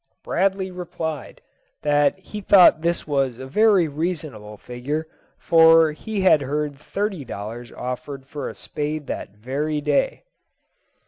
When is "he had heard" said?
5.91-6.79